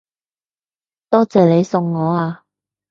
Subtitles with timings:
[1.11, 2.43] 多謝你送我啊